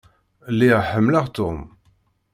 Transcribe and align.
Lliɣ 0.53 0.79
ḥemmleɣ 0.91 1.25
Tom. 1.35 1.59